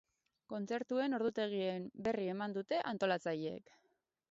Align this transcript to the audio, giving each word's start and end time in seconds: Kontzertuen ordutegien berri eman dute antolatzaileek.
Kontzertuen 0.53 1.17
ordutegien 1.17 1.85
berri 2.09 2.27
eman 2.33 2.57
dute 2.57 2.83
antolatzaileek. 2.95 3.73